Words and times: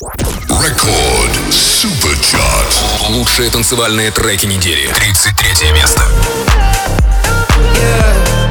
Рекорд 0.00 1.52
Суперчарт. 1.52 2.82
Лучшие 3.08 3.50
танцевальные 3.50 4.12
треки 4.12 4.46
недели. 4.46 4.86
33 4.92 5.72
место. 5.72 6.02
Yeah, 7.74 8.48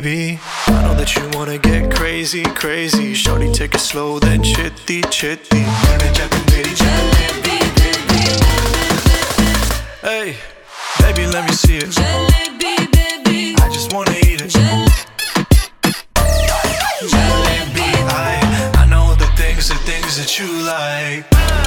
baby. 0.00 0.38
I 0.66 0.82
know 0.82 0.94
that 0.94 1.14
you 1.16 1.22
wanna 1.32 1.58
get 1.58 1.94
crazy, 1.94 2.42
crazy. 2.42 3.14
Shorty, 3.14 3.50
take 3.52 3.74
it 3.74 3.80
slow, 3.80 4.18
then 4.18 4.42
chitty, 4.42 5.02
chitty. 5.10 5.64
Hey, 10.02 10.36
baby, 11.00 11.26
let 11.26 11.44
me 11.48 11.52
see 11.52 11.78
it. 11.78 11.94
Baby. 12.60 13.54
I 13.58 13.68
just 13.72 13.92
wanna 13.92 14.12
eat 14.12 14.40
it. 14.42 14.54
I 18.76 18.86
know 18.90 19.14
the 19.14 19.28
things, 19.36 19.68
the 19.68 19.76
things 19.88 20.18
that 20.18 20.38
you 20.38 20.48
like. 20.72 21.65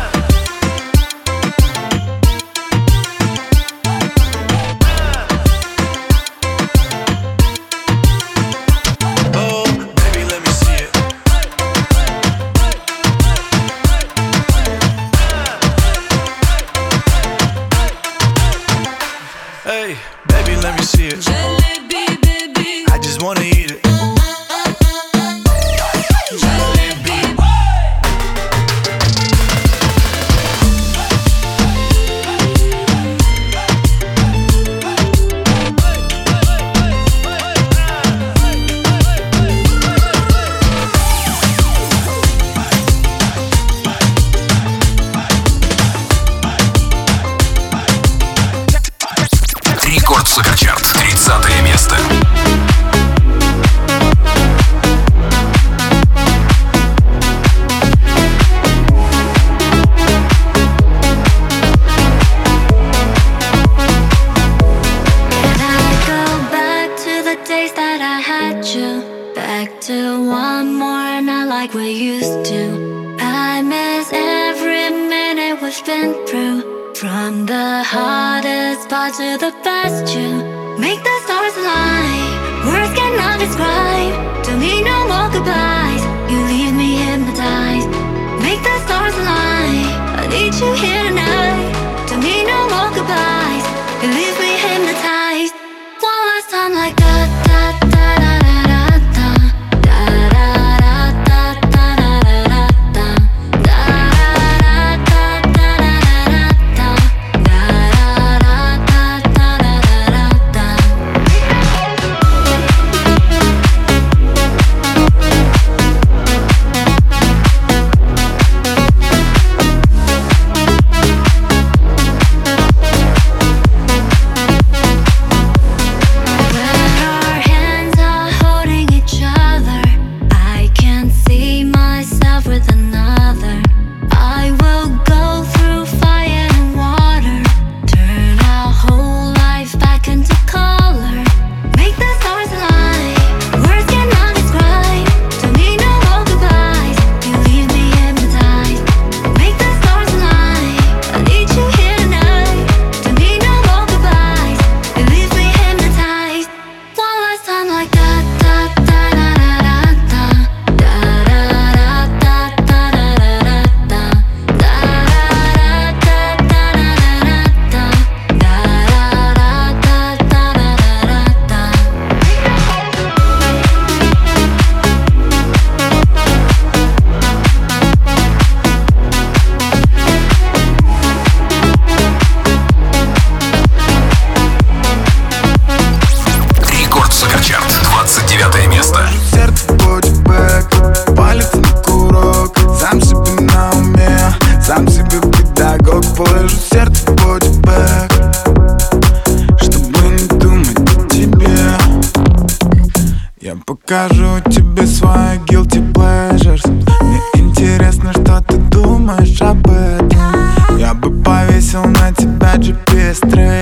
знаешь 209.29 209.41
об 209.41 209.67
этом? 209.67 210.77
Я 210.77 210.93
бы 210.93 211.11
повесил 211.23 211.83
на 211.85 212.11
тебя 212.13 212.55
GPS-трек 212.55 213.58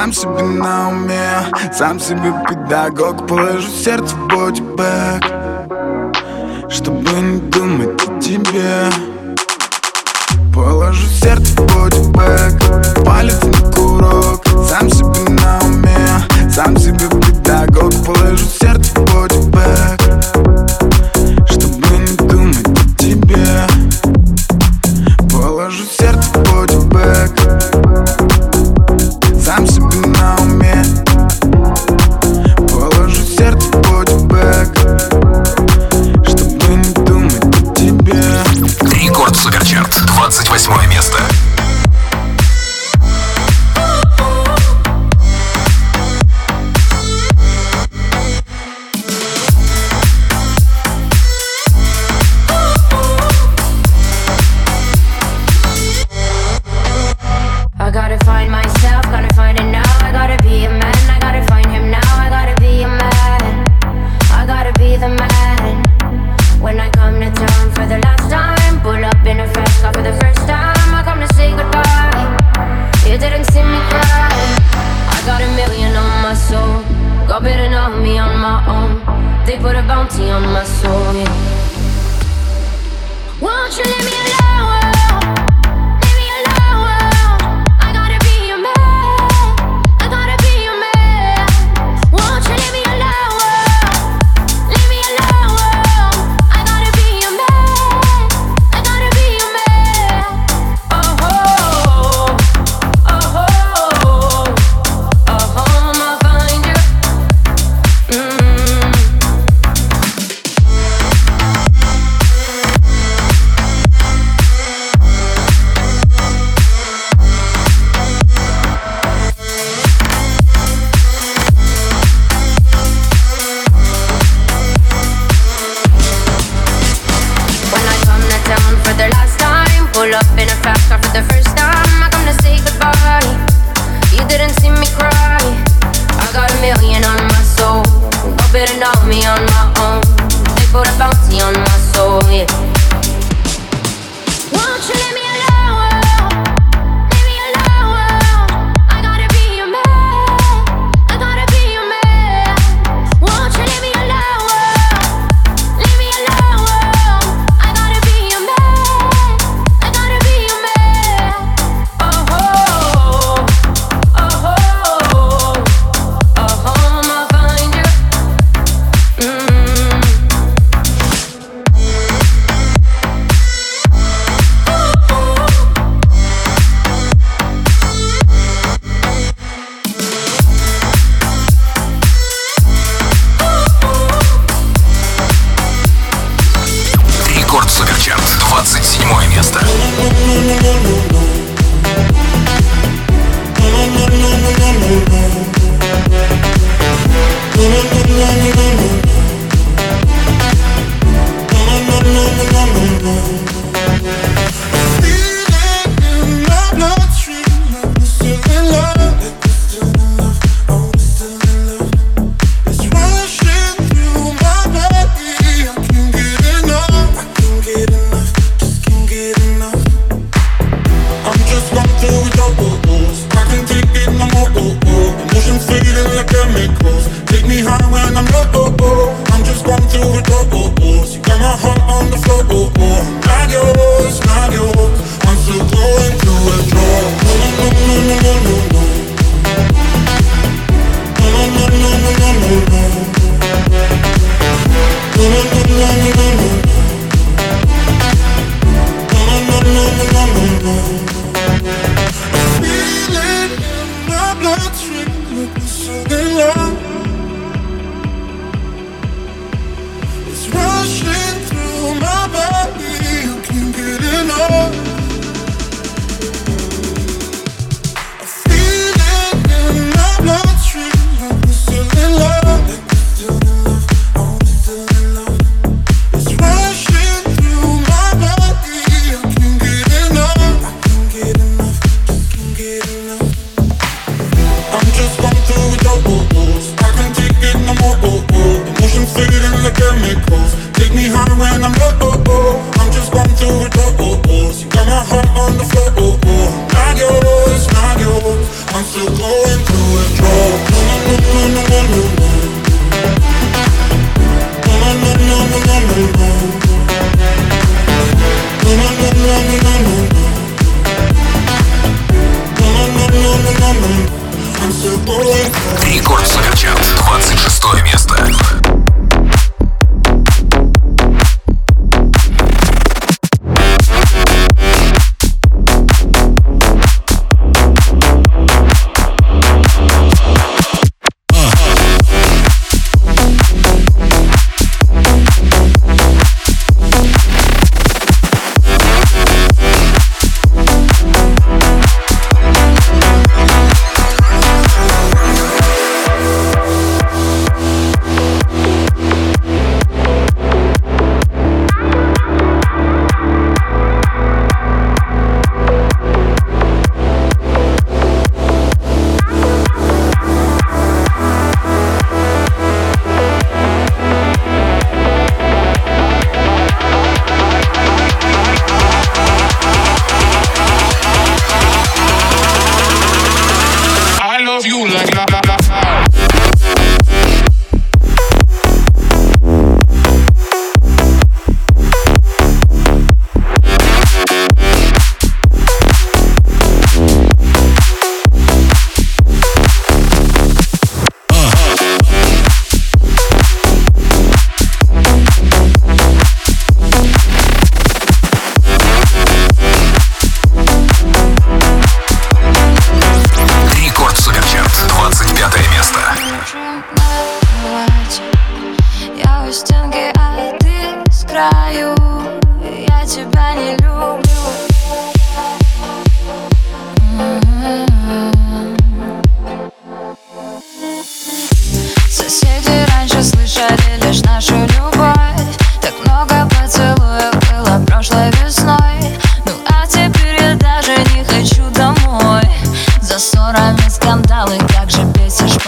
Сам 0.00 0.14
себе 0.14 0.42
на 0.42 0.88
уме, 0.88 1.28
сам 1.74 2.00
себе 2.00 2.32
педагог 2.48 3.26
Положу 3.26 3.68
сердце 3.68 4.16
в 4.16 4.28
бодибэк 4.28 5.22
Чтобы 6.70 7.10
не 7.20 7.38
думать 7.50 8.08
о 8.08 8.18
тебе. 8.18 9.09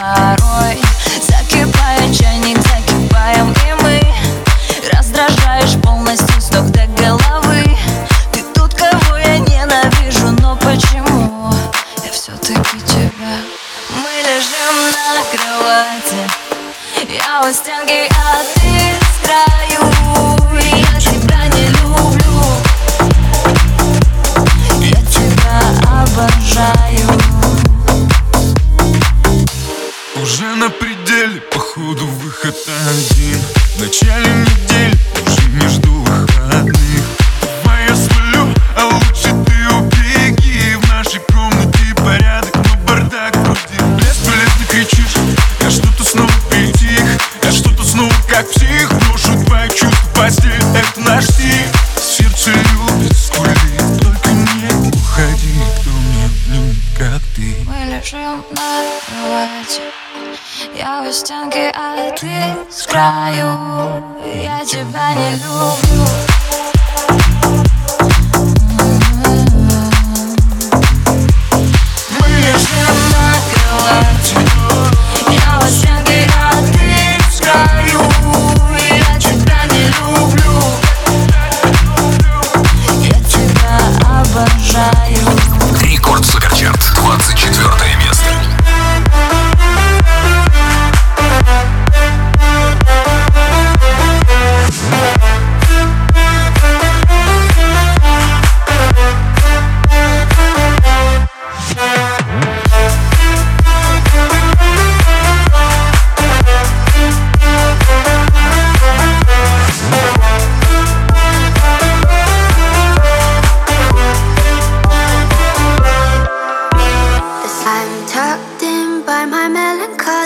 Baru. 0.03 0.42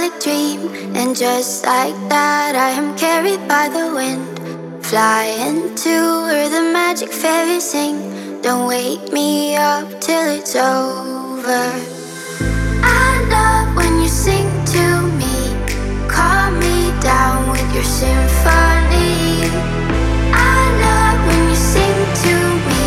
my 0.08 0.18
dream, 0.20 0.60
and 0.94 1.16
just 1.16 1.64
like 1.64 1.94
that, 2.08 2.54
I 2.54 2.70
am 2.70 2.96
carried 2.96 3.46
by 3.48 3.68
the 3.68 3.94
wind. 3.94 4.84
Flying 4.84 5.74
to 5.74 5.94
where 6.26 6.48
the 6.48 6.62
magic 6.72 7.12
fairies 7.12 7.64
sing. 7.64 8.42
Don't 8.42 8.68
wake 8.68 9.12
me 9.12 9.56
up 9.56 9.88
till 10.00 10.26
it's 10.38 10.54
over. 10.54 11.64
I 12.82 13.08
love 13.34 13.76
when 13.76 14.00
you 14.02 14.08
sing 14.08 14.48
to 14.74 14.84
me, 15.20 15.36
calm 16.08 16.58
me 16.60 16.92
down 17.00 17.50
with 17.50 17.68
your 17.74 17.88
symphony. 18.00 19.50
I 20.32 20.60
love 20.86 21.18
when 21.26 21.48
you 21.50 21.56
sing 21.56 21.98
to 22.24 22.34
me, 22.68 22.84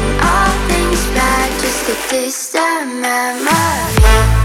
when 0.00 0.14
all 0.30 0.54
things 0.70 1.02
bad, 1.16 1.50
just 1.60 1.90
a 1.90 1.96
distant 2.10 3.00
memory. 3.02 4.43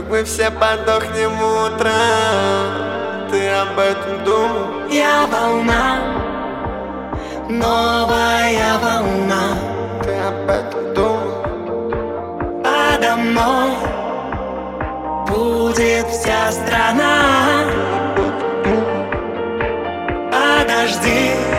Вдруг 0.00 0.12
мы 0.12 0.24
все 0.24 0.50
подохнем 0.50 1.32
утром. 1.42 1.90
Ты 3.30 3.48
об 3.50 3.78
этом 3.78 4.24
думал? 4.24 4.88
Я 4.90 5.26
волна 5.26 5.98
Новая 7.50 8.78
волна. 8.78 9.58
Ты 10.02 10.14
об 10.14 10.48
этом 10.48 10.94
думал? 10.94 11.92
Подо 12.64 13.16
мной 13.16 13.76
Будет 15.28 16.06
вся 16.08 16.50
страна. 16.50 17.66
Подожди. 20.32 21.49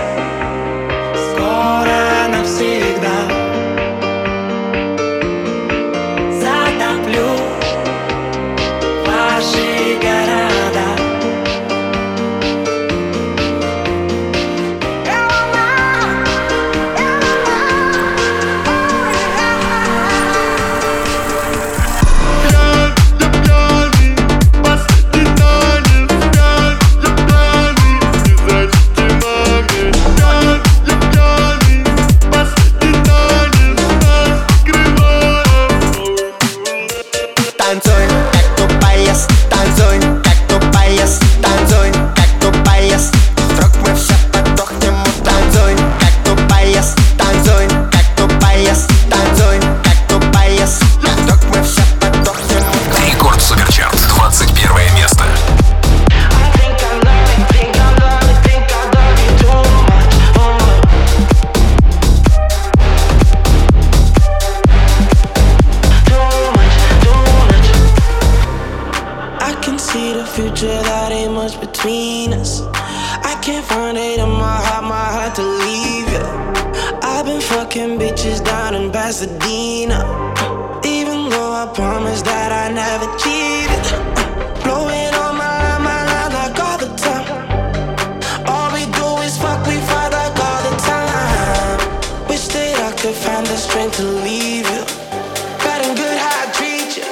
Bad 94.64 95.86
and 95.86 95.98
good, 95.98 96.18
how 96.18 96.44
I 96.44 96.52
treat 96.52 96.98
you. 96.98 97.04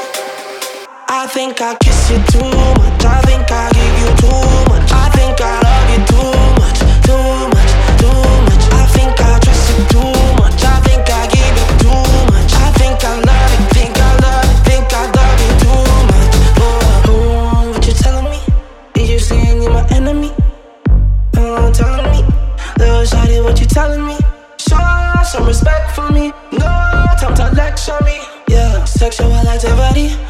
I 1.07 1.25
think 1.27 1.61
I 1.61 1.75
kiss 1.77 2.11
you 2.11 2.17
too 2.27 2.45
much. 2.45 3.05
I 3.05 3.21
think 3.21 3.51
I 3.51 3.88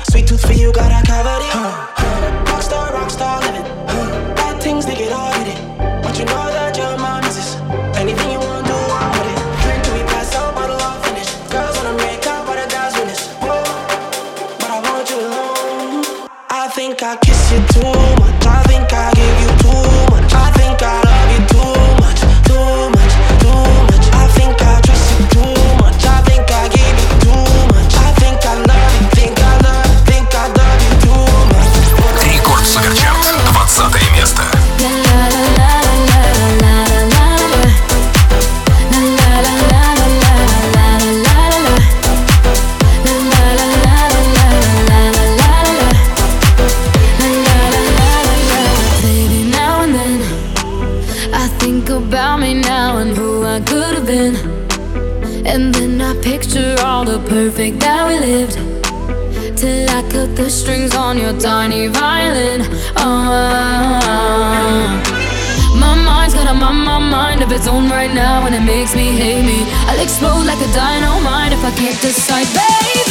Sweet 0.10 0.26
tooth 0.26 0.42
for 0.42 0.54
you, 0.54 0.72
got 0.74 0.92
a 0.92 1.06
cavity. 1.06 1.46
Huh. 1.50 1.69
that 68.60 68.65
makes 68.65 68.95
me 68.95 69.12
hate 69.12 69.43
me. 69.43 69.63
I'll 69.88 70.00
explode 70.00 70.45
like 70.45 70.60
a 70.60 70.72
dynamite 70.74 71.54
if 71.54 71.63
I 71.63 71.72
can't 71.72 72.00
decide, 72.02 72.48
baby. 72.54 73.09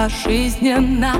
пожизненно. 0.00 1.19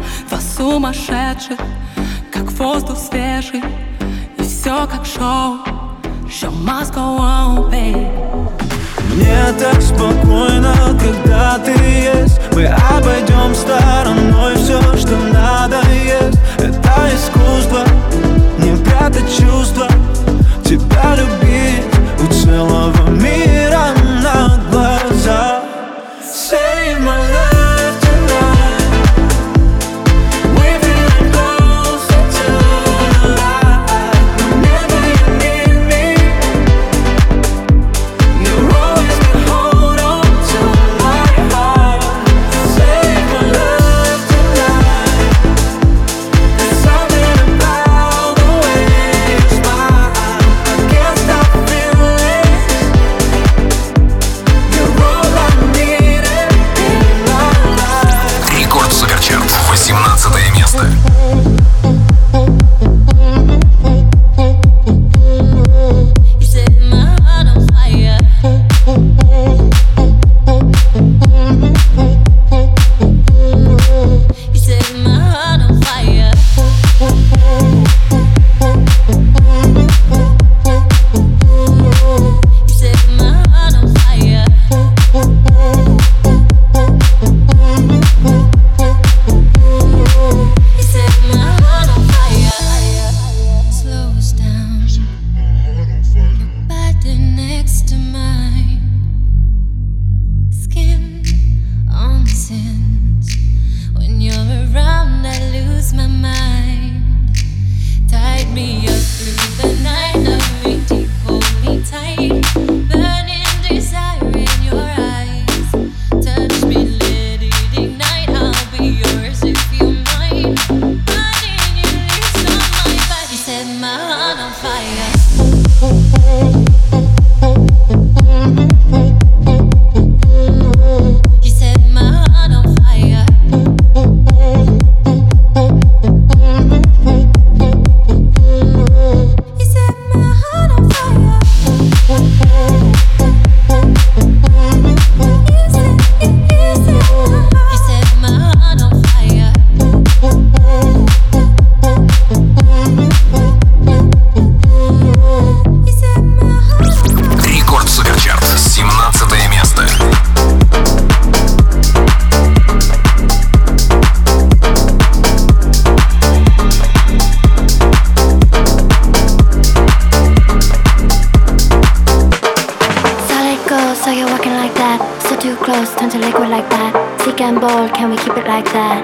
like 178.50 178.72
that, 178.72 178.98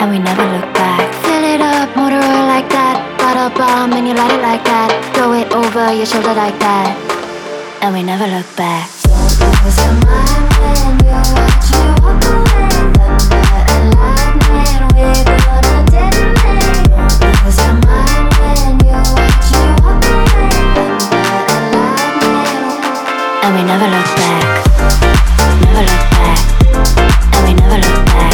and 0.00 0.08
we 0.10 0.18
never 0.18 0.40
look 0.40 0.64
back. 0.72 1.12
Fill 1.20 1.44
it 1.44 1.60
up, 1.60 1.94
motor 1.94 2.16
oil 2.16 2.46
like 2.48 2.68
that. 2.72 2.96
Bottle 3.20 3.52
bomb 3.52 3.92
and 3.92 4.08
you 4.08 4.14
light 4.14 4.32
it 4.32 4.40
like 4.40 4.64
that. 4.64 4.88
Throw 5.12 5.36
it 5.36 5.52
over 5.52 5.92
your 5.92 6.06
shoulder 6.06 6.32
like 6.32 6.58
that, 6.64 6.96
and 7.82 7.92
we 7.92 8.02
never 8.02 8.24
look 8.26 8.48
back. 8.56 8.88
Mind 9.04 10.48
when 10.64 10.96
you 11.04 11.20
watch 11.36 11.68
me 11.76 11.92
walk 12.00 12.24
away? 12.24 12.72
Thunder 12.96 13.44
and 13.68 13.92
lightning, 14.00 14.88
we're 14.96 15.28
gonna 15.44 15.84
detonate. 15.92 17.44
Mind 17.84 18.32
when 18.40 18.80
you 18.80 18.96
watch 19.12 19.52
me 19.52 19.76
walk 19.84 20.08
away? 20.08 20.56
Thunder 20.72 21.36
and 21.52 21.68
lightning, 21.76 22.48
and 23.44 23.52
we 23.52 23.60
never 23.68 23.88
look 23.92 24.08
back. 24.16 24.40
Never 25.60 25.84
look 25.84 26.04
back. 26.16 26.40
And 27.34 27.42
we 27.44 27.52
never 27.60 27.76
look 27.76 28.00
back. 28.08 28.33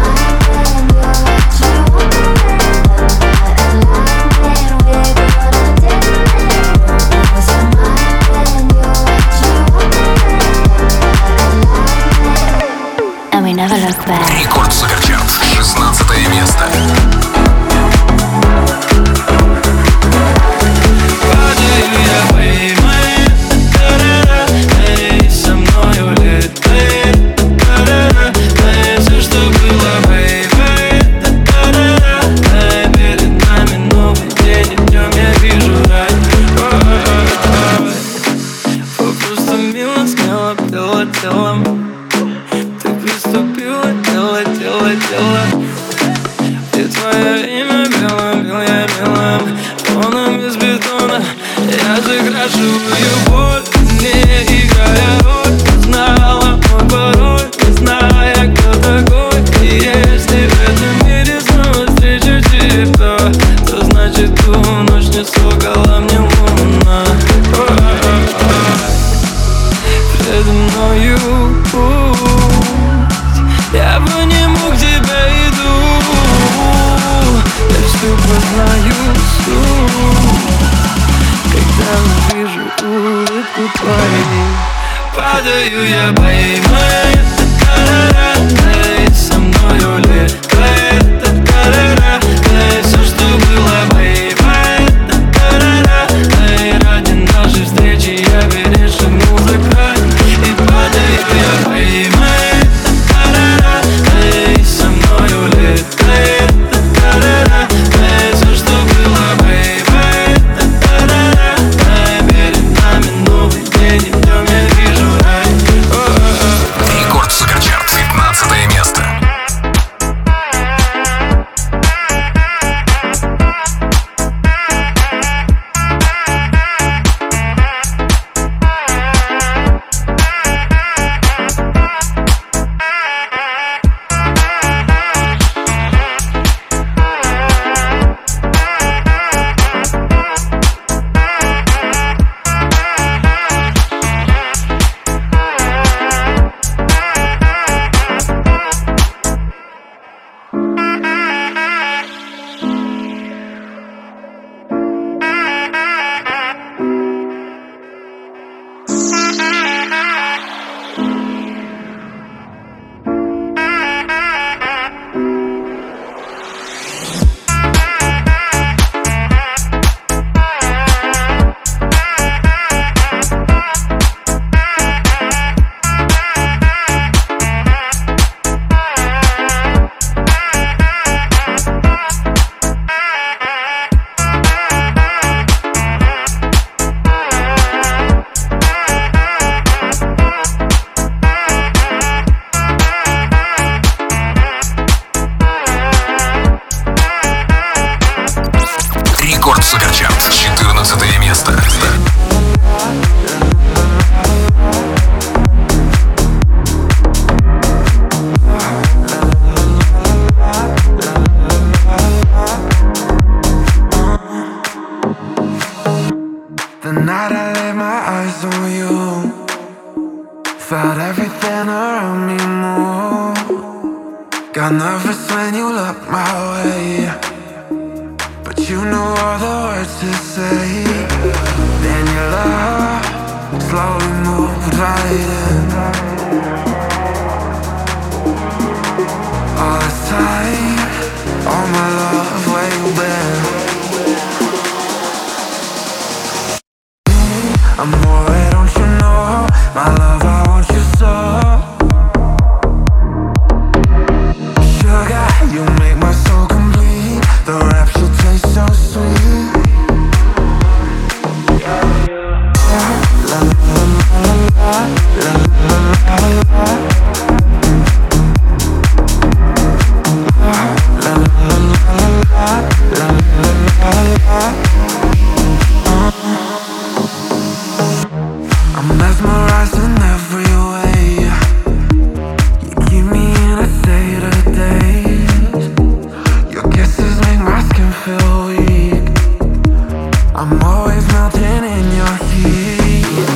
I'm 290.41 290.59
always 290.63 291.05
melting 291.09 291.43
in 291.43 291.85
your 291.93 292.15
heat. 292.25 293.27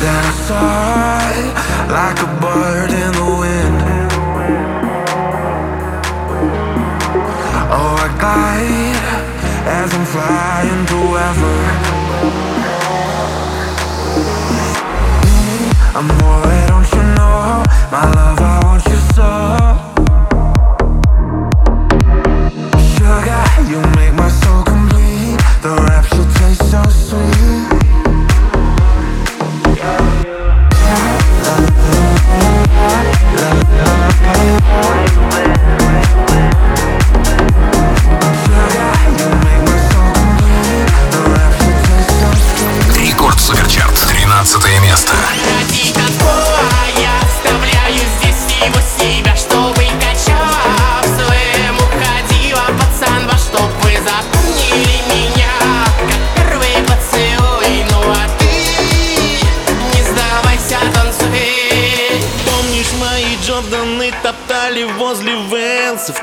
Then 0.00 0.24
I 0.24 0.32
saw 0.48 1.04
like 1.92 2.18
a 2.22 2.30
bird 2.40 2.90
in 2.90 3.12
the 3.20 3.28
wind. 3.42 3.78
Oh, 7.70 7.96
I 8.00 8.08
glide 8.18 8.96
as 9.78 9.92
I'm 9.92 10.06
flying 10.06 10.86
to 10.92 11.00
ever. 11.28 11.56
I'm 15.98 16.08
always, 16.22 16.66
don't 16.68 16.88
you 16.94 17.02
know, 17.14 17.62
My 17.92 18.10
love. 18.14 18.33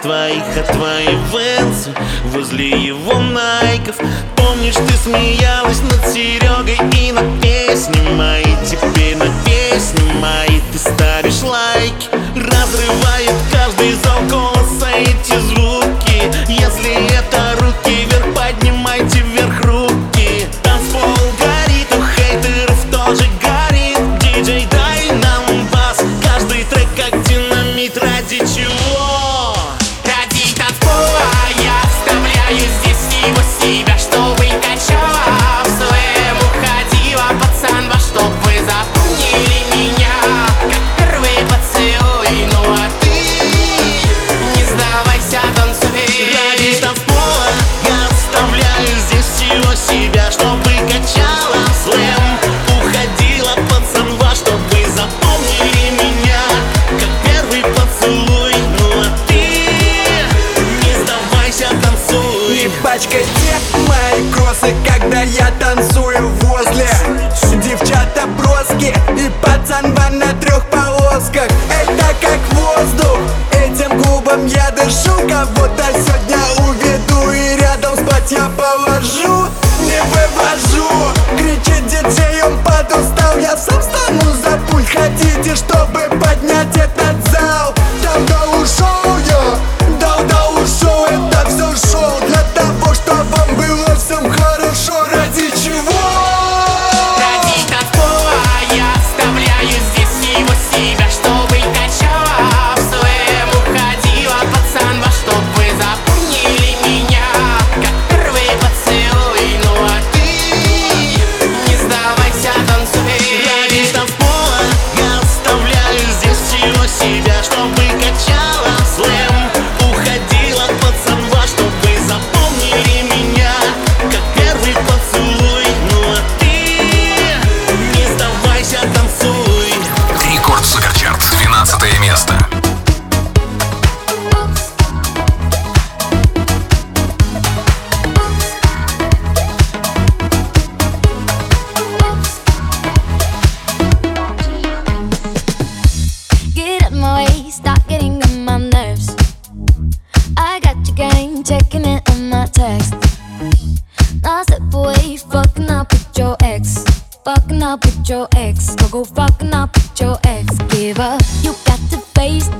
твоих, 0.01 0.43
от 0.57 0.67
твоей 0.71 1.17
Венсы 1.31 1.93
Возле 2.25 2.69
его 2.69 3.19
найков. 3.19 3.97
Помнишь, 4.35 4.75
ты 4.75 4.93
смеялась 4.97 5.40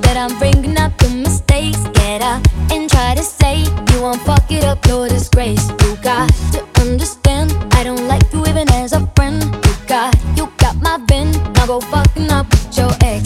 that 0.02 0.16
I'm 0.16 0.38
bringing 0.38 0.76
up 0.78 0.96
the 0.98 1.08
mistakes. 1.08 1.78
Get 1.94 2.22
up 2.22 2.42
and 2.70 2.90
try 2.90 3.14
to 3.14 3.22
say 3.22 3.64
you 3.90 4.02
won't 4.02 4.20
fuck 4.22 4.50
it 4.50 4.64
up, 4.64 4.84
your 4.86 5.08
disgrace. 5.08 5.68
You 5.82 5.96
got 6.02 6.28
to 6.52 6.66
understand, 6.80 7.52
I 7.74 7.84
don't 7.84 8.06
like 8.08 8.24
you 8.32 8.44
even 8.46 8.68
as 8.72 8.92
a 8.92 9.06
friend. 9.16 9.42
You 9.42 9.74
got, 9.86 10.14
you 10.36 10.52
got 10.58 10.76
my 10.76 10.98
bin. 10.98 11.30
Now 11.54 11.66
go 11.66 11.80
fucking 11.80 12.30
up 12.30 12.48
with 12.50 12.78
your 12.78 12.92
ex. 13.02 13.24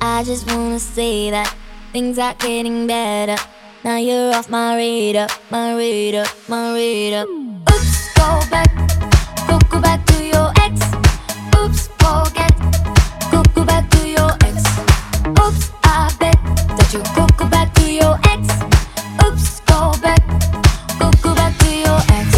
I 0.00 0.22
just 0.24 0.50
wanna 0.50 0.80
say 0.80 1.30
that 1.30 1.54
things 1.92 2.18
are 2.18 2.34
getting 2.34 2.86
better. 2.86 3.36
Now 3.84 3.96
you're 3.96 4.34
off 4.34 4.48
my 4.48 4.76
radar, 4.76 5.28
my 5.50 5.76
radar, 5.76 6.26
my 6.48 6.72
radar. 6.74 7.26
Oops, 7.26 8.14
go 8.14 8.40
back, 8.50 8.70
go, 9.48 9.58
go 9.70 9.80
back 9.80 10.04
to 10.06 10.24
your 10.24 10.50
ex. 10.56 10.80
Oops, 11.56 11.88
forget. 11.98 12.55
Go 17.14 17.26
go 17.36 17.48
back 17.48 17.72
to 17.74 17.92
your 17.92 18.18
ex. 18.24 18.48
Oops, 19.24 19.60
go 19.60 19.92
back, 20.00 20.22
go 20.98 21.10
go 21.22 21.34
back 21.34 21.56
to 21.58 21.70
your 21.74 22.00
ex. 22.16 22.28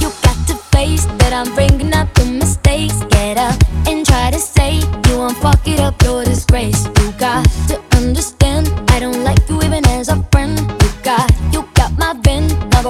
You 0.00 0.08
got 0.22 0.38
to 0.48 0.54
face 0.72 1.04
that 1.18 1.32
I'm 1.32 1.54
bringing 1.54 1.92
up 1.94 2.12
the 2.14 2.24
mistakes. 2.24 3.04
Get 3.10 3.36
up 3.36 3.56
and 3.86 4.06
try 4.06 4.30
to 4.30 4.38
say 4.38 4.76
you 5.08 5.18
won't 5.18 5.36
fuck 5.36 5.66
it 5.66 5.80
up, 5.80 6.00
your 6.02 6.24
disgrace. 6.24 6.86
You 7.00 7.12
got 7.18 7.46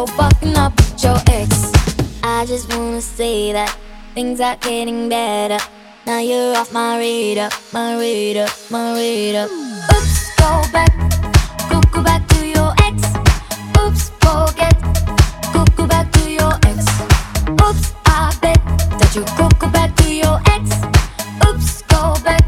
fucking 0.07 0.57
up 0.57 0.76
with 0.76 1.03
your 1.05 1.18
ex. 1.28 1.72
I 2.22 2.44
just 2.46 2.72
wanna 2.74 3.00
say 3.00 3.53
that 3.53 3.76
things 4.14 4.40
are 4.40 4.57
getting 4.57 5.09
better. 5.09 5.59
Now 6.07 6.18
you're 6.18 6.57
off 6.57 6.72
my 6.72 6.98
radar, 6.98 7.50
my 7.72 7.96
radar, 7.96 8.48
my 8.70 8.94
radar. 8.94 9.46
Oops, 9.46 10.36
go 10.36 10.62
back, 10.72 10.92
go 11.70 11.80
go 11.92 12.03
back 12.03 12.26
to 12.28 12.46
your 12.46 12.72
ex. 12.82 13.03
Oops, 13.78 14.11
forget. 14.20 14.76
Go 15.53 15.64
go 15.76 15.86
back 15.86 16.11
to 16.12 16.30
your 16.30 16.53
ex. 16.66 16.86
Oops, 17.66 17.94
I 18.07 18.34
bet 18.40 18.61
that 18.98 19.12
you 19.14 19.24
go 19.36 19.48
go 19.59 19.68
back 19.70 19.94
to 19.96 20.12
your 20.12 20.40
ex. 20.46 20.70
Oops, 21.46 21.82
go 21.82 22.14
back, 22.24 22.44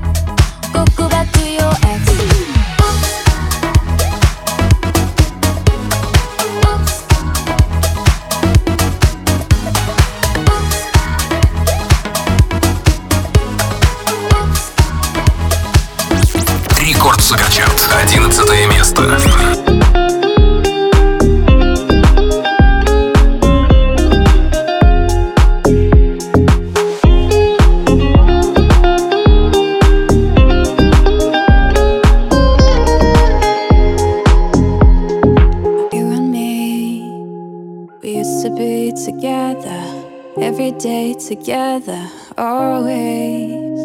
day 40.85 41.15
together, 41.15 42.11
always. 42.37 43.79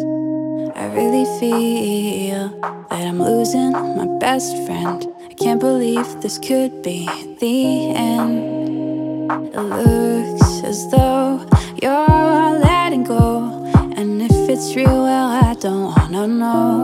I 0.75 0.85
really 0.93 1.23
feel 1.39 2.49
that 2.89 3.07
I'm 3.07 3.23
losing 3.23 3.71
my 3.71 4.17
best 4.19 4.53
friend. 4.65 5.07
I 5.29 5.33
can't 5.35 5.61
believe 5.61 6.21
this 6.21 6.37
could 6.37 6.81
be 6.81 7.05
the 7.39 7.91
end. 7.95 9.31
It 9.31 9.61
looks 9.61 10.61
as 10.65 10.91
though 10.91 11.47
you're 11.81 12.59
letting 12.67 13.05
go, 13.05 13.47
and 13.95 14.21
if 14.21 14.49
it's 14.49 14.75
real, 14.75 15.03
well, 15.03 15.29
I 15.49 15.53
don't 15.53 15.95
wanna 15.95 16.27
know. 16.27 16.75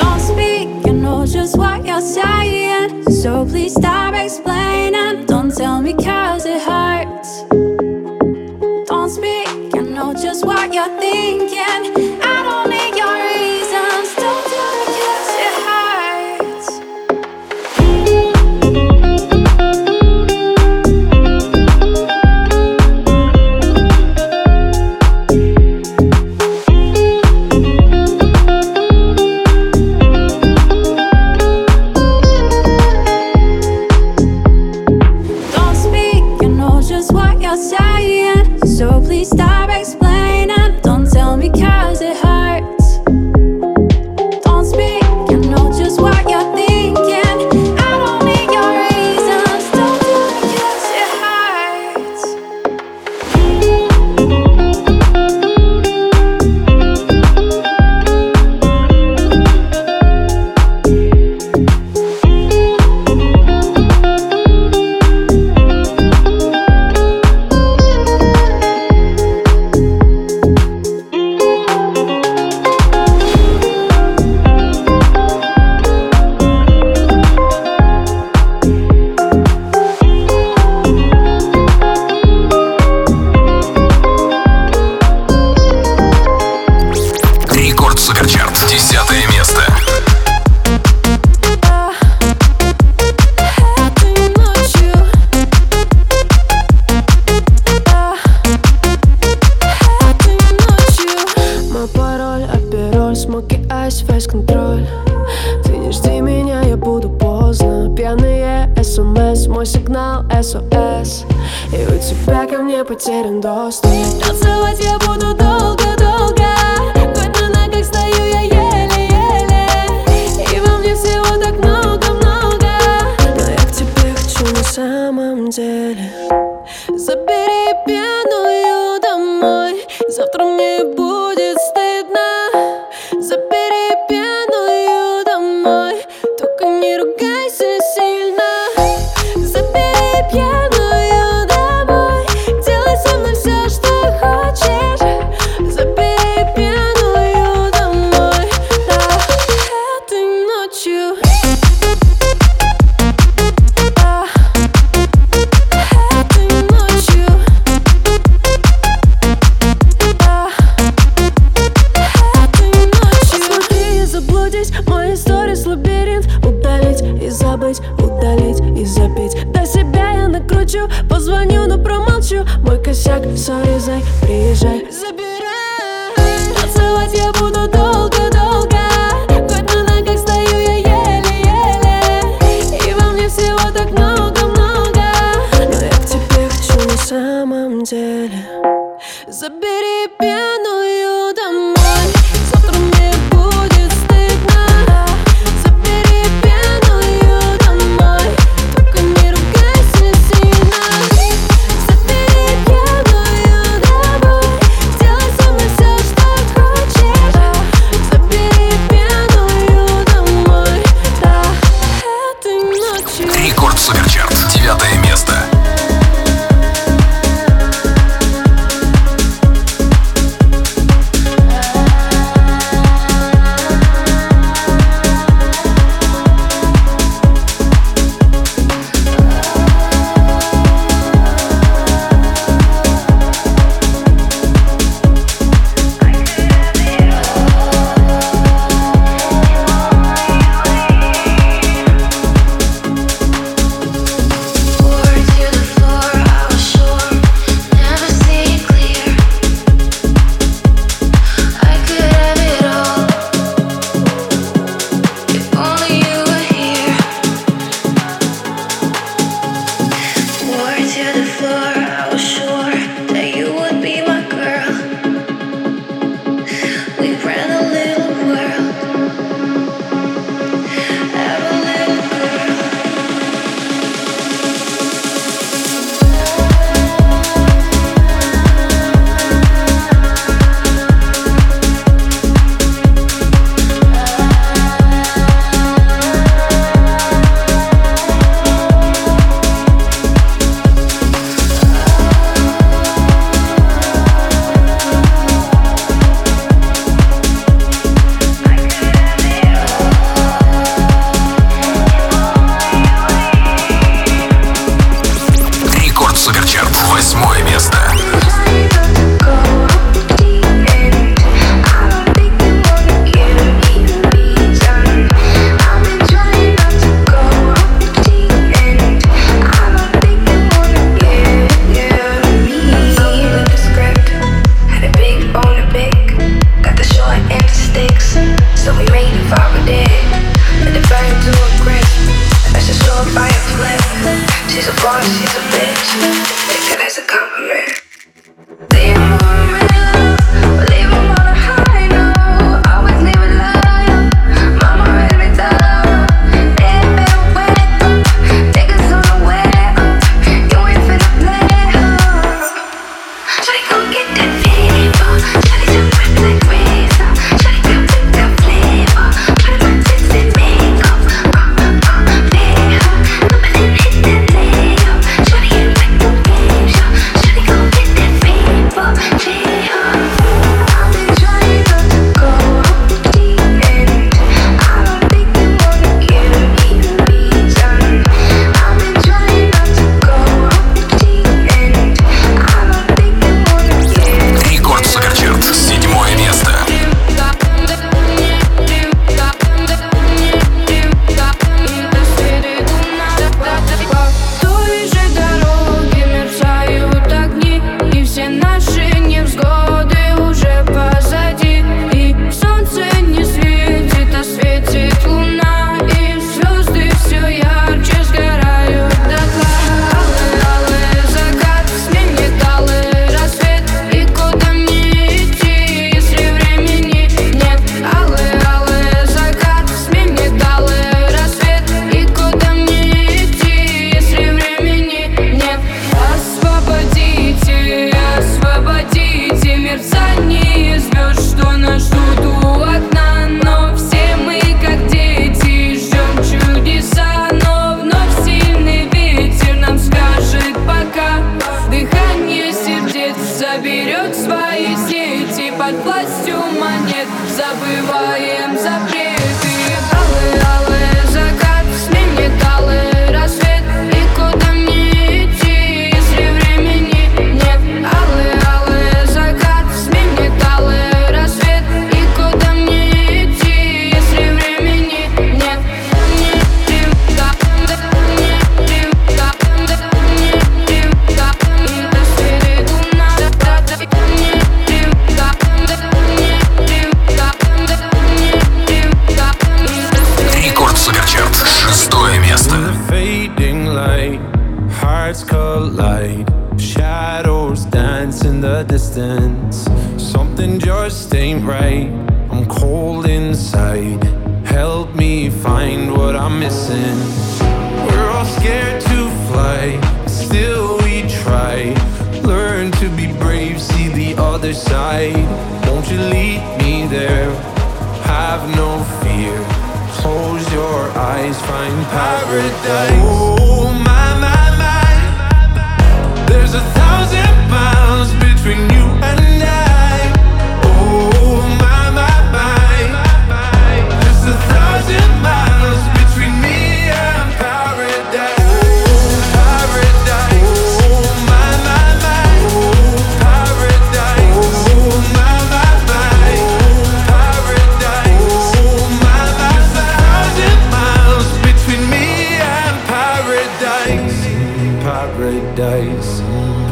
Don't 0.00 0.20
speak, 0.20 0.68
I 0.84 0.90
know 0.90 1.24
just 1.26 1.56
what 1.56 1.86
you're 1.86 2.00
saying. 2.00 3.04
So 3.04 3.46
please 3.46 3.74
stop 3.74 4.14
explaining. 4.14 5.26
Don't 5.26 5.54
tell 5.56 5.80
me 5.80 5.94
cause 5.94 6.44
it 6.44 6.60
hurts. 6.60 7.65
Just 10.22 10.46
what 10.46 10.72
you're 10.72 10.88
thinking. 10.98 12.05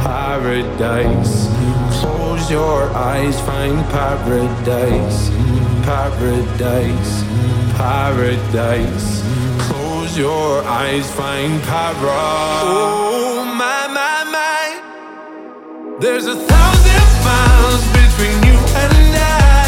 paradise. 0.03 1.49
Close 2.01 2.51
your 2.51 2.85
eyes, 2.95 3.41
find 3.41 3.79
paradise, 3.87 5.31
paradise, 5.85 7.23
paradise. 7.77 9.23
Close 9.67 10.19
your 10.19 10.63
eyes, 10.65 11.11
find 11.13 11.63
paradise. 11.63 12.63
Oh 12.63 13.45
my 13.63 13.87
my 13.99 14.19
my, 14.37 15.99
there's 16.01 16.27
a 16.27 16.37
thousand 16.37 17.07
miles 17.25 17.83
between 17.99 18.37
you 18.49 18.59
and 18.83 19.17
I. 19.17 19.64